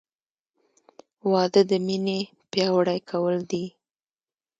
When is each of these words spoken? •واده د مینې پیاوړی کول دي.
•واده 1.31 1.61
د 1.69 1.71
مینې 1.85 2.19
پیاوړی 2.51 2.99
کول 3.09 3.35
دي. 3.51 3.65